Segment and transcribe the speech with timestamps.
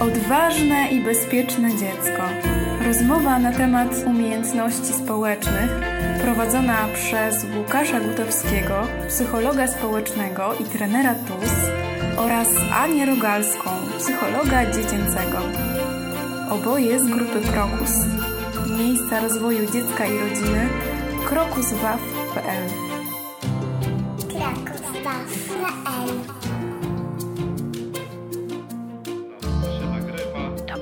[0.00, 2.22] Odważne i bezpieczne dziecko.
[2.86, 5.70] Rozmowa na temat umiejętności społecznych
[6.22, 11.52] prowadzona przez Łukasza Gutowskiego, psychologa społecznego i trenera TUS
[12.16, 15.38] oraz Anię Rogalską, psychologa dziecięcego.
[16.50, 17.92] Oboje z grupy Krokus.
[18.78, 20.68] Miejsca rozwoju dziecka i rodziny
[21.28, 22.68] krokuswaw.pl
[24.28, 26.39] Kraków.pl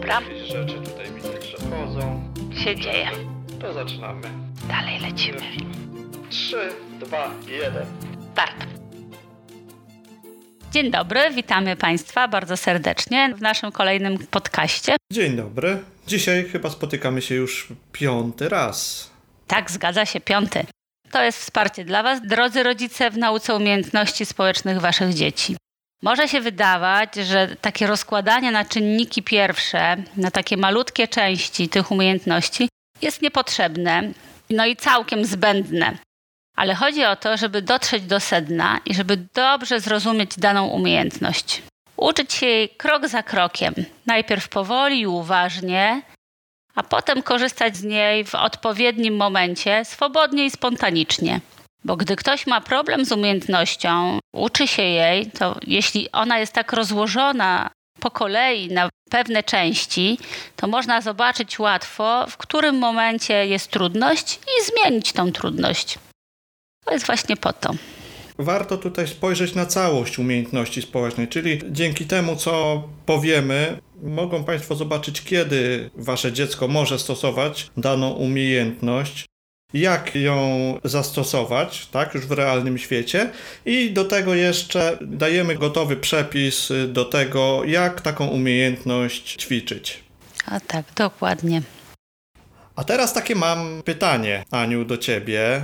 [0.09, 0.21] Dobra.
[0.21, 2.33] Jakieś rzeczy tutaj widać, że wchodzą.
[2.65, 3.11] się dzieje.
[3.61, 4.29] To zaczynamy.
[4.69, 5.41] Dalej lecimy.
[6.31, 6.57] 3,
[7.01, 7.87] 2, 1.
[8.33, 8.67] Start.
[10.73, 14.97] Dzień dobry, witamy Państwa bardzo serdecznie w naszym kolejnym podcaście.
[15.13, 15.79] Dzień dobry.
[16.07, 19.11] Dzisiaj chyba spotykamy się już piąty raz.
[19.47, 20.65] Tak, zgadza się, piąty.
[21.11, 25.57] To jest wsparcie dla Was, drodzy rodzice, w nauce umiejętności społecznych Waszych dzieci.
[26.03, 32.69] Może się wydawać, że takie rozkładanie na czynniki pierwsze, na takie malutkie części tych umiejętności
[33.03, 34.03] jest niepotrzebne,
[34.51, 35.99] no i całkiem zbędne.
[36.57, 41.63] Ale chodzi o to, żeby dotrzeć do sedna i żeby dobrze zrozumieć daną umiejętność.
[41.97, 43.75] Uczyć się jej krok za krokiem,
[44.07, 46.03] najpierw powoli i uważnie,
[46.75, 51.41] a potem korzystać z niej w odpowiednim momencie, swobodnie i spontanicznie.
[51.85, 56.73] Bo gdy ktoś ma problem z umiejętnością, uczy się jej, to jeśli ona jest tak
[56.73, 60.19] rozłożona po kolei na pewne części,
[60.57, 65.99] to można zobaczyć łatwo, w którym momencie jest trudność i zmienić tą trudność.
[66.85, 67.75] To jest właśnie po to.
[68.39, 75.23] Warto tutaj spojrzeć na całość umiejętności społecznej, czyli dzięki temu, co powiemy, mogą Państwo zobaczyć,
[75.23, 79.27] kiedy Wasze dziecko może stosować daną umiejętność,
[79.73, 83.31] jak ją zastosować, tak, już w realnym świecie,
[83.67, 90.05] i do tego jeszcze dajemy gotowy przepis do tego, jak taką umiejętność ćwiczyć.
[90.47, 91.63] A tak, dokładnie.
[92.77, 95.63] A teraz takie mam pytanie, Aniu, do ciebie.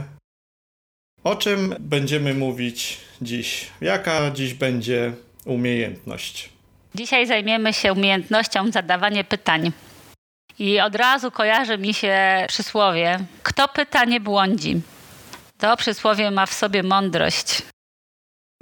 [1.25, 3.67] O czym będziemy mówić dziś?
[3.81, 5.13] Jaka dziś będzie
[5.45, 6.49] umiejętność?
[6.95, 9.73] Dzisiaj zajmiemy się umiejętnością zadawania pytań.
[10.59, 14.81] I od razu kojarzy mi się przysłowie: Kto pyta, nie błądzi.
[15.59, 17.63] To przysłowie ma w sobie mądrość.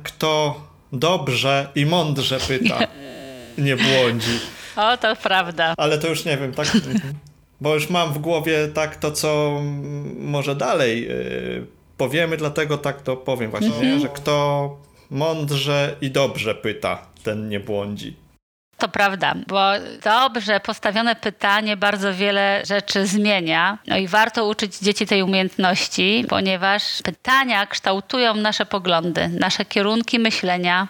[0.02, 0.60] Kto
[0.92, 2.78] dobrze i mądrze pyta,
[3.58, 4.38] nie błądzi.
[4.76, 5.74] O, to prawda.
[5.76, 6.66] Ale to już nie wiem, tak.
[7.60, 11.66] Bo już mam w głowie tak to, co mm, może dalej yy,
[11.96, 14.00] powiemy, dlatego tak to powiem właśnie, nie?
[14.00, 14.76] że kto
[15.10, 18.16] mądrze i dobrze pyta, ten nie błądzi.
[18.82, 19.70] To prawda, bo
[20.04, 23.78] dobrze postawione pytanie bardzo wiele rzeczy zmienia.
[23.86, 30.88] No i warto uczyć dzieci tej umiejętności, ponieważ pytania kształtują nasze poglądy, nasze kierunki myślenia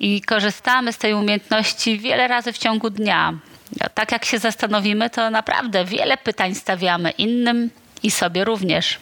[0.00, 3.38] i korzystamy z tej umiejętności wiele razy w ciągu dnia.
[3.80, 7.70] A Tak jak się zastanowimy, to naprawdę wiele pytań stawiamy innym
[8.02, 8.98] i sobie również.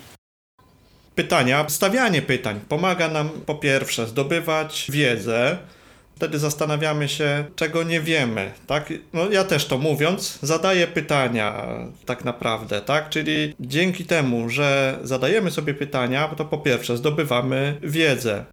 [1.15, 5.59] Pytania, stawianie pytań pomaga nam po pierwsze zdobywać wiedzę.
[6.17, 8.93] Wtedy zastanawiamy się, czego nie wiemy, tak?
[9.13, 11.67] No ja też to mówiąc, zadaję pytania
[12.07, 13.09] tak naprawdę, tak?
[13.09, 18.45] Czyli dzięki temu, że zadajemy sobie pytania, to po pierwsze zdobywamy wiedzę.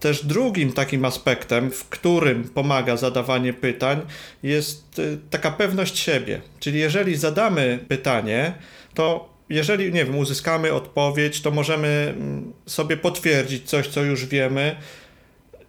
[0.00, 4.00] Też drugim takim aspektem, w którym pomaga zadawanie pytań,
[4.42, 6.40] jest y, taka pewność siebie.
[6.60, 8.54] Czyli jeżeli zadamy pytanie,
[8.94, 14.76] to jeżeli, nie wiem, uzyskamy odpowiedź, to możemy mm, sobie potwierdzić coś, co już wiemy,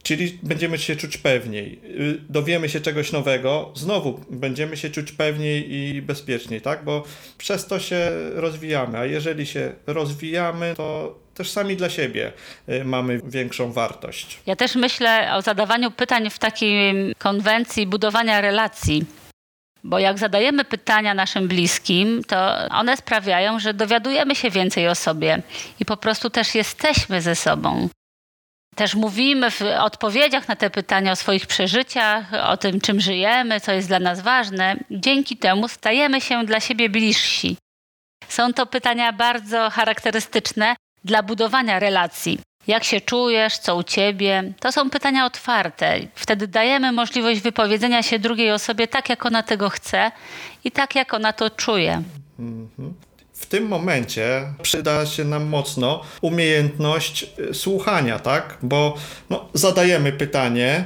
[0.04, 1.80] czyli będziemy się czuć pewniej.
[1.86, 6.84] Y, Dowiemy się czegoś nowego, znowu będziemy się czuć pewniej i bezpieczniej, tak?
[6.84, 7.04] Bo
[7.38, 12.32] przez to się rozwijamy, a jeżeli się rozwijamy, to też sami dla siebie
[12.70, 14.40] y, mamy większą wartość.
[14.46, 19.06] Ja też myślę o zadawaniu pytań w takiej konwencji budowania relacji.
[19.84, 25.42] Bo jak zadajemy pytania naszym bliskim, to one sprawiają, że dowiadujemy się więcej o sobie
[25.80, 27.90] i po prostu też jesteśmy ze sobą.
[28.76, 33.72] Też mówimy w odpowiedziach na te pytania o swoich przeżyciach, o tym, czym żyjemy, co
[33.72, 34.76] jest dla nas ważne.
[34.92, 37.58] Dzięki temu stajemy się dla siebie bliżsi.
[38.28, 42.40] Są to pytania bardzo charakterystyczne dla budowania relacji.
[42.68, 44.54] Jak się czujesz, co u ciebie?
[44.60, 46.00] To są pytania otwarte.
[46.16, 50.12] Wtedy dajemy możliwość wypowiedzenia się drugiej osobie tak, jak ona tego chce
[50.64, 52.04] i tak, jak ona to czuje.
[53.44, 58.58] W tym momencie przyda się nam mocno umiejętność y, słuchania, tak?
[58.62, 58.96] Bo
[59.30, 60.86] no, zadajemy pytanie,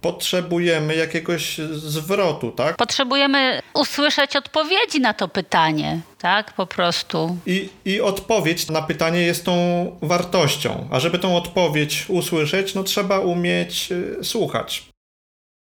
[0.00, 2.76] potrzebujemy jakiegoś zwrotu, tak?
[2.76, 6.52] Potrzebujemy usłyszeć odpowiedzi na to pytanie, tak?
[6.52, 7.38] Po prostu.
[7.46, 9.56] I, I odpowiedź na pytanie jest tą
[10.02, 10.88] wartością.
[10.92, 14.88] A żeby tą odpowiedź usłyszeć, no trzeba umieć y, słuchać.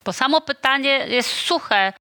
[0.05, 1.93] Bo samo pytanie jest suche,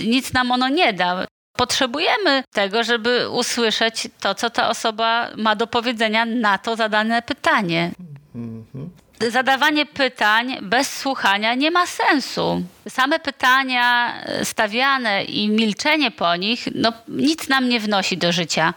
[0.00, 1.26] nic nam ono nie da.
[1.60, 7.90] Potrzebujemy tego, żeby usłyszeć to, co ta osoba ma do powiedzenia na to zadane pytanie.
[8.34, 8.90] Mhm.
[9.30, 12.62] Zadawanie pytań bez słuchania nie ma sensu.
[12.88, 18.74] Same pytania e, stawiane i milczenie po nich, no nic nam nie wnosi do życia.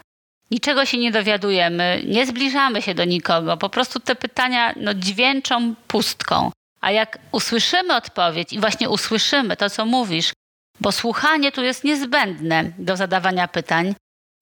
[0.50, 3.56] Niczego się nie dowiadujemy, nie zbliżamy się do nikogo.
[3.56, 6.50] Po prostu te pytania no, dźwięczą pustką.
[6.80, 10.32] A jak usłyszymy odpowiedź i właśnie usłyszymy to, co mówisz,
[10.80, 13.94] bo słuchanie tu jest niezbędne do zadawania pytań,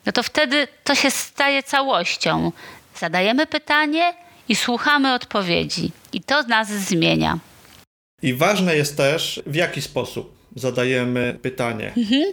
[0.06, 2.52] no to wtedy to się staje całością.
[2.96, 4.14] Zadajemy pytanie
[4.48, 5.92] i słuchamy odpowiedzi.
[6.12, 7.38] I to nas zmienia.
[8.22, 11.92] I ważne jest też, w jaki sposób zadajemy pytanie.
[11.96, 12.32] Mhm.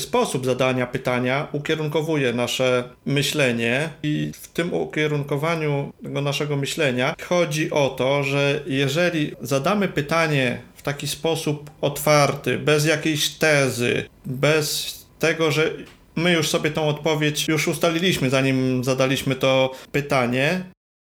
[0.00, 7.88] Sposób zadania pytania ukierunkowuje nasze myślenie, i w tym ukierunkowaniu tego naszego myślenia chodzi o
[7.88, 15.70] to, że jeżeli zadamy pytanie w taki sposób otwarty, bez jakiejś tezy, bez tego, że
[16.16, 20.64] my już sobie tą odpowiedź już ustaliliśmy, zanim zadaliśmy to pytanie,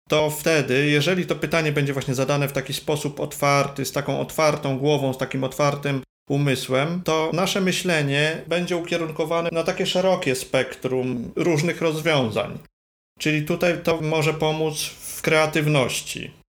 [0.09, 4.79] to wtedy, jeżeli to pytanie będzie właśnie zadane w taki sposób otwarty, z taką otwartą
[4.79, 11.81] głową, z takim otwartym umysłem, to nasze myślenie będzie ukierunkowane na takie szerokie spektrum różnych
[11.81, 12.59] rozwiązań.
[13.19, 16.44] Czyli tutaj to może pomóc w kreatywności.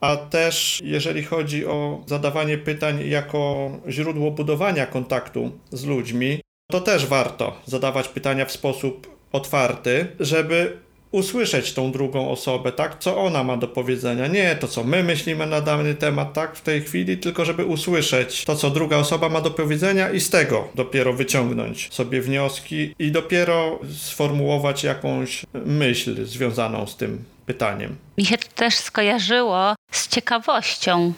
[0.00, 6.40] A też jeżeli chodzi o zadawanie pytań jako źródło budowania kontaktu z ludźmi,
[6.70, 10.78] to też warto zadawać pytania w sposób otwarty, żeby
[11.10, 12.98] usłyszeć tą drugą osobę, tak?
[12.98, 14.26] Co ona ma do powiedzenia.
[14.26, 16.56] Nie to, co my myślimy na dany temat, tak?
[16.56, 20.30] W tej chwili, tylko żeby usłyszeć to, co druga osoba ma do powiedzenia i z
[20.30, 27.96] tego dopiero wyciągnąć sobie wnioski i dopiero sformułować jakąś myśl związaną z tym pytaniem.
[28.18, 31.12] Mi się to też skojarzyło z ciekawością,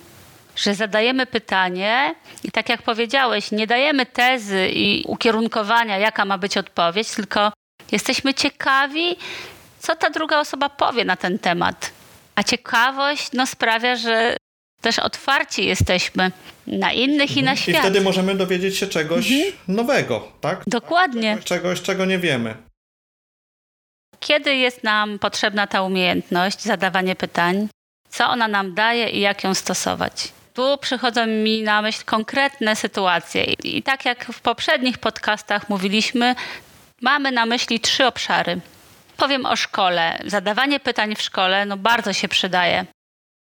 [0.56, 6.56] że zadajemy pytanie i tak jak powiedziałeś, nie dajemy tezy i ukierunkowania, jaka ma być
[6.56, 7.53] odpowiedź, tylko
[7.93, 9.17] jesteśmy ciekawi,
[9.79, 11.91] co ta druga osoba powie na ten temat.
[12.35, 14.37] A ciekawość no, sprawia, że
[14.81, 16.31] też otwarci jesteśmy
[16.67, 17.81] na innych i na I świat.
[17.81, 19.32] wtedy możemy dowiedzieć się czegoś
[19.69, 20.62] nowego, tak?
[20.67, 21.38] Dokładnie.
[21.44, 22.69] Czegoś, czego nie wiemy.
[24.31, 27.69] Kiedy jest nam potrzebna ta umiejętność, zadawanie pytań,
[28.09, 30.32] co ona nam daje i jak ją stosować?
[30.55, 33.44] Tu przychodzą mi na myśl konkretne sytuacje.
[33.44, 36.35] I tak jak w poprzednich podcastach mówiliśmy,
[37.03, 38.61] mamy na myśli trzy obszary.
[39.17, 40.19] Powiem o szkole.
[40.27, 42.87] Zadawanie pytań w szkole no bardzo się przydaje.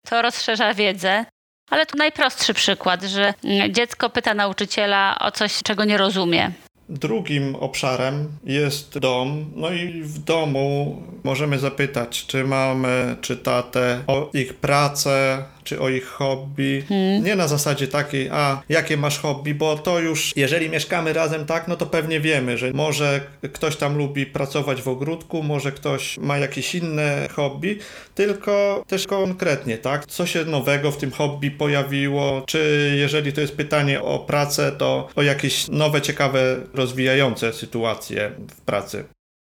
[0.07, 1.25] To rozszerza wiedzę,
[1.69, 6.51] ale tu najprostszy przykład, że mm, dziecko pyta nauczyciela o coś, czego nie rozumie.
[6.89, 9.45] Drugim obszarem jest dom.
[9.55, 15.89] No i w domu możemy zapytać, czy mamę, czy tatę o ich pracę, czy o
[15.89, 16.83] ich hobby.
[17.21, 21.67] Nie na zasadzie takiej, a jakie masz hobby, bo to już, jeżeli mieszkamy razem tak,
[21.67, 23.21] no to pewnie wiemy, że może
[23.53, 27.79] ktoś tam lubi pracować w ogródku, może ktoś ma jakieś inne hobby,
[28.15, 30.05] tylko też konkretnie, tak?
[30.05, 35.07] Co się nowego w tym hobby pojawiło, czy jeżeli to jest pytanie o pracę, to
[35.15, 39.05] o jakieś nowe, ciekawe, rozwijające sytuacje w pracy.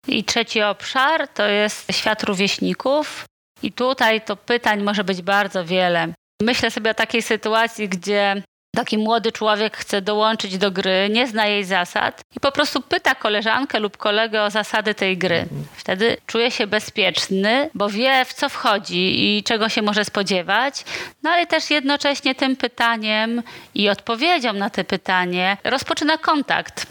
[0.08, 3.24] I trzeci obszar to jest świat rówieśników.
[3.62, 6.08] I tutaj to pytań może być bardzo wiele.
[6.42, 8.42] Myślę sobie o takiej sytuacji, gdzie
[8.76, 13.14] taki młody człowiek chce dołączyć do gry, nie zna jej zasad i po prostu pyta
[13.14, 15.46] koleżankę lub kolegę o zasady tej gry.
[15.76, 20.84] Wtedy czuje się bezpieczny, bo wie w co wchodzi i czego się może spodziewać,
[21.22, 23.42] no ale też jednocześnie tym pytaniem
[23.74, 26.86] i odpowiedzią na te pytanie rozpoczyna kontakt.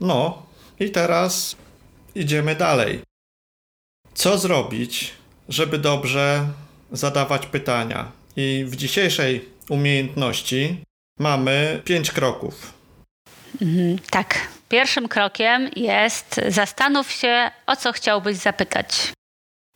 [0.00, 0.42] No
[0.80, 1.56] i teraz
[2.14, 3.00] idziemy dalej.
[4.14, 5.12] Co zrobić,
[5.48, 6.48] żeby dobrze
[6.92, 8.12] zadawać pytania?
[8.36, 10.84] I w dzisiejszej umiejętności
[11.18, 12.72] mamy pięć kroków.
[13.62, 14.48] Mhm, tak.
[14.68, 19.12] Pierwszym krokiem jest zastanów się, o co chciałbyś zapytać.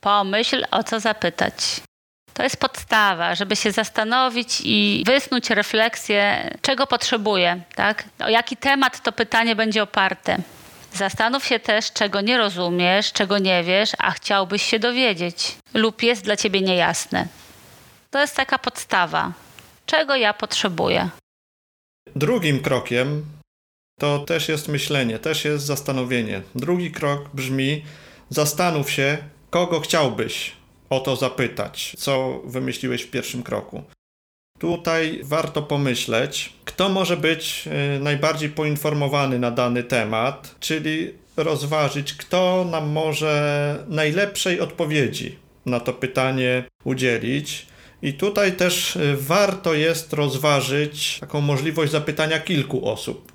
[0.01, 1.81] Pomyśl, o co zapytać.
[2.38, 8.04] To jest podstawa, żeby się zastanowić i wysnuć refleksję, czego potrzebuję, tak?
[8.18, 10.38] O jaki temat to pytanie będzie oparte.
[10.95, 16.25] Zastanów się też, czego nie rozumiesz, czego nie wiesz, a chciałbyś się dowiedzieć, lub jest
[16.25, 17.26] dla ciebie niejasne.
[18.11, 19.33] To jest taka podstawa.
[19.87, 21.09] Czego ja potrzebuję?
[22.16, 23.26] Drugim krokiem
[24.00, 26.42] to też jest myślenie, też jest zastanowienie.
[26.54, 27.85] Drugi krok brzmi:
[28.30, 29.18] zastanów się,
[29.50, 30.58] kogo chciałbyś
[30.90, 33.83] o to zapytać, co wymyśliłeś w pierwszym kroku.
[34.59, 42.66] Tutaj warto pomyśleć, kto może być y, najbardziej poinformowany na dany temat, czyli rozważyć, kto
[42.71, 47.66] nam może najlepszej odpowiedzi na to pytanie udzielić.
[48.02, 53.33] I tutaj też y, warto jest rozważyć taką możliwość zapytania kilku osób.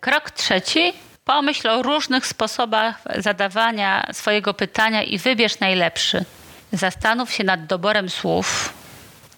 [0.00, 0.92] Krok trzeci.
[1.30, 6.24] Pomyśl o różnych sposobach zadawania swojego pytania i wybierz najlepszy.
[6.72, 8.72] Zastanów się nad doborem słów.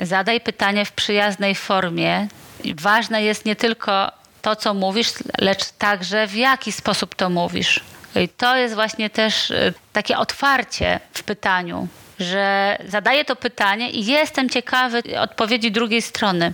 [0.01, 2.29] Zadaj pytanie w przyjaznej formie.
[2.75, 5.09] Ważne jest nie tylko to, co mówisz,
[5.41, 7.81] lecz także w jaki sposób to mówisz.
[8.15, 14.07] I to jest właśnie też y, takie otwarcie w pytaniu, że zadaję to pytanie i
[14.07, 16.53] jestem ciekawy odpowiedzi drugiej strony.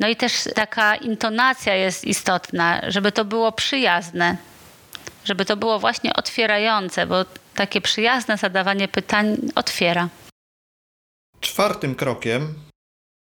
[0.00, 4.36] No i też taka intonacja jest istotna, żeby to było przyjazne,
[5.24, 7.24] żeby to było właśnie otwierające, bo
[7.54, 10.08] takie przyjazne zadawanie pytań otwiera.
[11.40, 12.54] Czwartym krokiem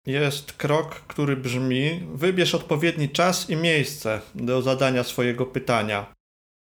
[0.06, 6.06] jest krok, który brzmi: wybierz odpowiedni czas i miejsce do zadania swojego pytania.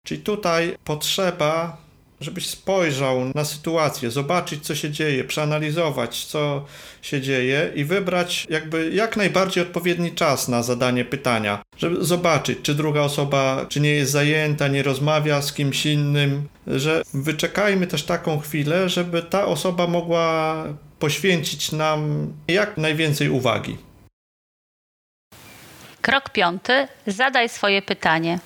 [0.06, 1.76] Czyli tutaj potrzeba,
[2.22, 6.64] żebyś spojrzał na sytuację, zobaczyć, co się dzieje, przeanalizować, co
[7.02, 12.74] się dzieje i wybrać jakby jak najbardziej odpowiedni czas na zadanie pytania, żeby zobaczyć, czy
[12.74, 18.38] druga osoba, czy nie jest zajęta, nie rozmawia z kimś innym, że wyczekajmy też taką
[18.38, 20.64] chwilę, żeby ta osoba mogła
[20.98, 23.76] poświęcić nam jak najwięcej uwagi.
[26.00, 28.38] Krok piąty: zadaj swoje pytanie.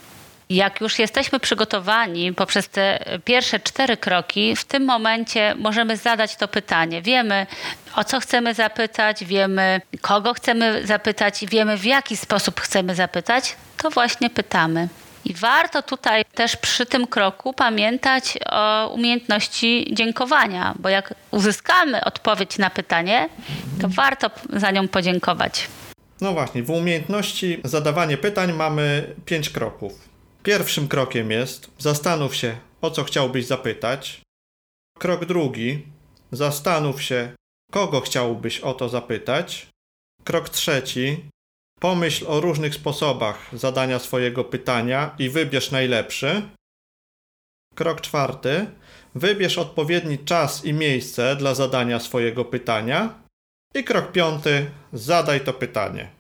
[0.51, 6.49] Jak już jesteśmy przygotowani poprzez te pierwsze cztery kroki, w tym momencie możemy zadać to
[6.49, 7.03] pytanie.
[7.03, 7.47] Wiemy,
[7.97, 13.91] o co chcemy zapytać, wiemy, kogo chcemy zapytać, wiemy, w jaki sposób chcemy zapytać, to
[13.91, 14.89] właśnie pytamy.
[15.25, 22.59] I warto tutaj też przy tym kroku pamiętać o umiejętności dziękowania, bo jak uzyskamy odpowiedź
[22.59, 23.29] na pytanie,
[23.81, 25.69] to warto za nią podziękować.
[26.21, 30.16] No właśnie, w umiejętności zadawanie pytań mamy pięć kroków.
[30.47, 34.21] Pierwszym krokiem jest zastanów się, o co chciałbyś zapytać.
[34.99, 35.87] Krok drugi
[36.33, 37.33] zastanów się,
[37.73, 39.67] kogo chciałbyś o to zapytać.
[40.25, 41.31] Krok trzeci
[41.81, 46.43] pomyśl o różnych sposobach zadania swojego pytania i wybierz najlepszy.
[47.75, 48.67] Krok czwarty
[49.15, 53.23] wybierz odpowiedni czas i miejsce dla zadania swojego pytania.
[53.75, 56.16] I krok piąty zadaj to pytanie.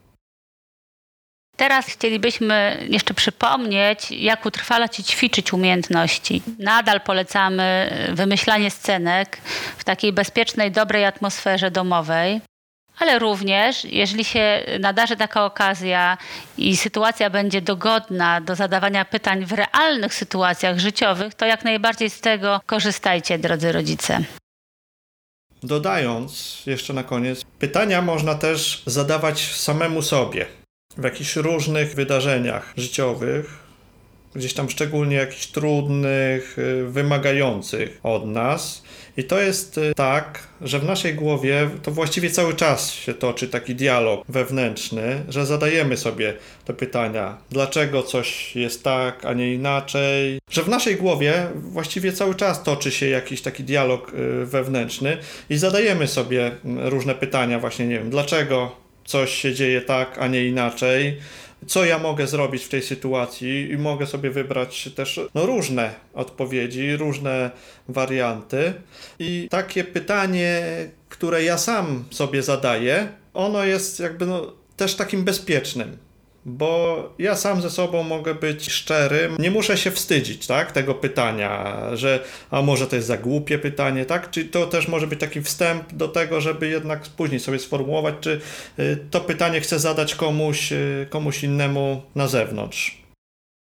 [1.56, 6.42] Teraz chcielibyśmy jeszcze przypomnieć, jak utrwalać i ćwiczyć umiejętności.
[6.58, 9.38] Nadal polecamy wymyślanie scenek
[9.78, 12.40] w takiej bezpiecznej, dobrej atmosferze domowej.
[12.98, 16.18] Ale również, jeżeli się nadarzy taka okazja
[16.58, 22.20] i sytuacja będzie dogodna do zadawania pytań w realnych sytuacjach życiowych, to jak najbardziej z
[22.20, 24.24] tego korzystajcie, drodzy rodzice.
[25.62, 30.46] Dodając jeszcze na koniec, pytania można też zadawać samemu sobie
[30.98, 33.66] w jakichś różnych wydarzeniach życiowych,
[34.36, 38.82] gdzieś tam szczególnie jakichś trudnych, y, wymagających od nas.
[39.16, 43.48] I to jest y, tak, że w naszej głowie to właściwie cały czas się toczy
[43.48, 46.34] taki dialog wewnętrzny, że zadajemy sobie
[46.64, 50.38] te pytania, dlaczego coś jest tak, a nie inaczej.
[50.50, 55.16] Że w naszej głowie właściwie cały czas toczy się jakiś taki dialog y, wewnętrzny
[55.50, 60.28] i zadajemy sobie mm, różne pytania, właśnie nie wiem, dlaczego coś się dzieje tak, a
[60.28, 61.18] nie inaczej.
[61.66, 66.96] Co ja mogę zrobić w tej sytuacji i mogę sobie wybrać też no, różne odpowiedzi,
[66.96, 67.50] różne
[67.88, 68.72] warianty.
[69.18, 70.62] I takie pytanie,
[71.08, 76.05] które ja sam sobie zadaję, ono jest jakby no, też takim bezpiecznym
[76.46, 81.76] bo ja sam ze sobą mogę być szczery, nie muszę się wstydzić, tak, tego pytania,
[81.94, 85.42] że a może to jest za głupie pytanie, tak, czy to też może być taki
[85.42, 88.40] wstęp do tego, żeby jednak później sobie sformułować, czy
[88.78, 93.02] y, to pytanie chcę zadać komuś, y, komuś innemu na zewnątrz.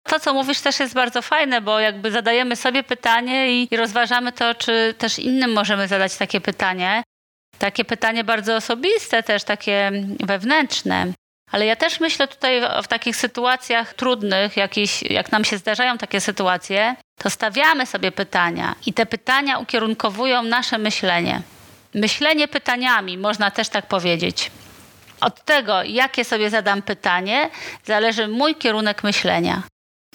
[0.06, 4.33] To, co mówisz, też jest bardzo fajne, bo jakby zadajemy sobie pytanie i, i rozważamy
[4.33, 7.02] to, czy też innym możemy zadać takie pytanie.
[7.59, 11.12] Takie pytanie bardzo osobiste, też takie wewnętrzne.
[11.52, 16.20] Ale ja też myślę tutaj w takich sytuacjach trudnych, jakieś, jak nam się zdarzają takie
[16.20, 21.42] sytuacje, to stawiamy sobie pytania i te pytania ukierunkowują nasze myślenie.
[21.94, 24.50] Myślenie pytaniami, można też tak powiedzieć.
[25.20, 27.50] Od tego, jakie sobie zadam pytanie,
[27.84, 29.62] zależy mój kierunek myślenia.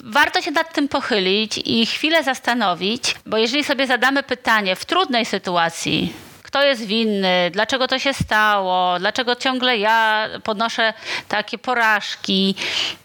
[0.03, 5.25] Warto się nad tym pochylić i chwilę zastanowić, bo jeżeli sobie zadamy pytanie w trudnej
[5.25, 6.13] sytuacji,
[6.51, 10.93] kto jest winny, dlaczego to się stało, dlaczego ciągle ja podnoszę
[11.27, 12.55] takie porażki,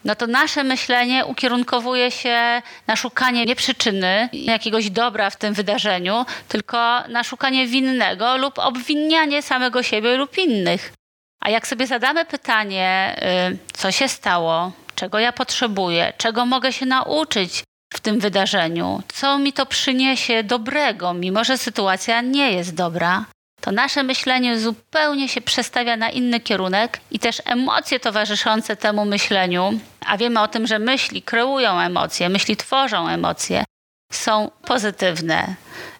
[0.04, 6.26] no to nasze myślenie ukierunkowuje się na szukanie nie przyczyny jakiegoś dobra w tym wydarzeniu,
[6.48, 10.92] tylko na szukanie winnego lub obwinianie samego siebie lub innych.
[11.40, 13.16] A jak sobie zadamy pytanie,
[13.52, 17.62] y, co się stało, czego ja potrzebuję, czego mogę się nauczyć
[17.94, 23.24] w tym wydarzeniu, co mi to przyniesie dobrego, mimo że sytuacja nie jest dobra,
[23.66, 29.80] to nasze myślenie zupełnie się przestawia na inny kierunek i też emocje towarzyszące temu myśleniu,
[30.06, 33.64] a wiemy o tym, że myśli kreują emocje, myśli tworzą emocje,
[34.12, 35.54] są pozytywne.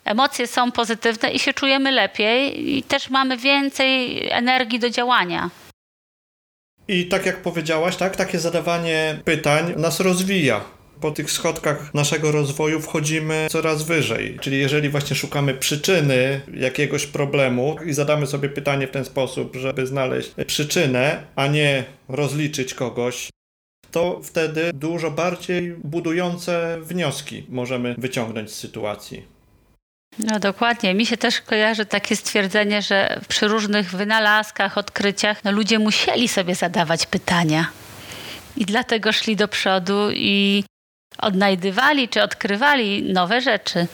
[0.05, 5.51] Emocje są pozytywne i się czujemy lepiej, i też mamy więcej energii do działania.
[6.89, 10.61] I tak jak powiedziałaś, tak, takie zadawanie pytań nas rozwija.
[11.01, 14.39] Po tych schodkach naszego rozwoju wchodzimy coraz wyżej.
[14.41, 19.87] Czyli jeżeli właśnie szukamy przyczyny jakiegoś problemu i zadamy sobie pytanie w ten sposób, żeby
[19.87, 23.31] znaleźć przyczynę, a nie rozliczyć kogoś,
[23.91, 29.37] to wtedy dużo bardziej budujące wnioski możemy wyciągnąć z sytuacji.
[30.19, 30.95] No dokładnie.
[30.95, 36.55] Mi się też kojarzy takie stwierdzenie, że przy różnych wynalazkach, odkryciach no ludzie musieli sobie
[36.55, 37.67] zadawać pytania.
[38.57, 40.65] I dlatego szli do przodu i
[41.19, 43.87] odnajdywali czy odkrywali nowe rzeczy.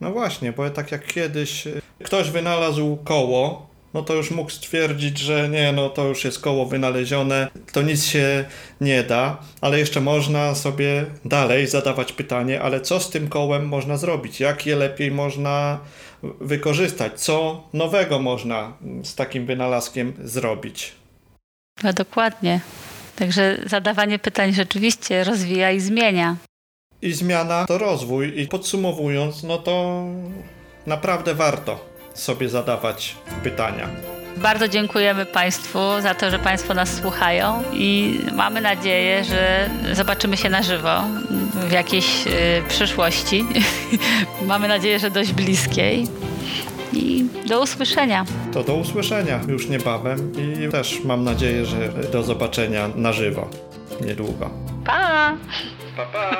[0.00, 1.64] No właśnie, bo tak jak kiedyś
[2.04, 6.66] ktoś wynalazł koło, no to już mógł stwierdzić, że nie, no to już jest koło
[6.66, 8.44] wynalezione, to nic się
[8.80, 13.96] nie da, ale jeszcze można sobie dalej zadawać pytanie, ale co z tym kołem można
[13.96, 14.40] zrobić?
[14.40, 15.78] Jak je lepiej można
[16.40, 17.20] wykorzystać?
[17.20, 20.92] Co nowego można z takim wynalazkiem zrobić?
[21.82, 22.60] No dokładnie.
[23.18, 26.36] Także zadawanie pytań rzeczywiście rozwija i zmienia.
[27.02, 28.40] I zmiana to rozwój.
[28.40, 30.04] I podsumowując, no to
[30.86, 31.84] naprawdę warto
[32.14, 33.88] sobie zadawać pytania.
[34.36, 40.48] Bardzo dziękujemy Państwu za to, że Państwo nas słuchają i mamy nadzieję, że zobaczymy się
[40.48, 41.02] na żywo
[41.68, 42.30] w jakiejś y,
[42.68, 43.44] przyszłości.
[44.46, 46.06] mamy nadzieję, że dość bliskiej.
[46.98, 48.24] I do usłyszenia.
[48.52, 53.48] To do usłyszenia już niebawem i też mam nadzieję, że do zobaczenia na żywo
[54.06, 54.50] niedługo.
[54.84, 55.36] Pa!
[55.96, 56.36] Pa, pa!